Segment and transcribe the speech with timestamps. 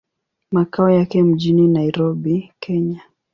[0.51, 3.01] Makao yake mjini Nairobi, Kenya.